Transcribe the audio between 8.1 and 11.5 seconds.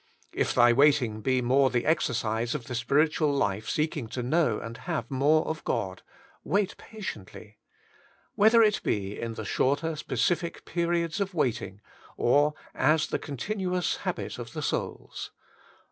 Whether it be in the shorter specific periods of